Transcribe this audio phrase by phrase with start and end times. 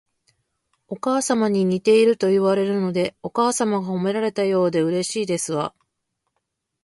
[0.87, 5.75] お母様に似ているといわれるので、お母様が褒められたようでうれしいですわ